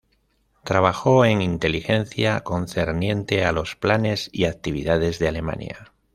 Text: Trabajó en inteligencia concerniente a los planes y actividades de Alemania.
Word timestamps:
Trabajó 0.63 1.25
en 1.25 1.43
inteligencia 1.43 2.39
concerniente 2.39 3.45
a 3.45 3.51
los 3.51 3.75
planes 3.75 4.31
y 4.33 4.45
actividades 4.45 5.19
de 5.19 5.27
Alemania. 5.27 5.93